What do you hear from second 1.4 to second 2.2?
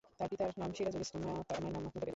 নাম মাহমুদা বেগম।